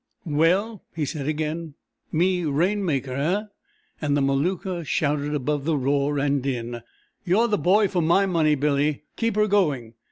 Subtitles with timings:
[0.25, 1.75] "Well?" he said again,
[2.11, 3.43] "Me rainmaker, eh?"
[4.01, 6.81] and the Maluka shouted above the roar and din:
[7.23, 9.03] "You're the boy for my money, Billy!
[9.15, 9.93] Keep her going!"